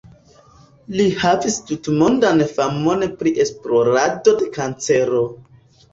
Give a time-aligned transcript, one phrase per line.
[1.01, 5.23] Li havis tutmondan famon pri esplorado de kancero.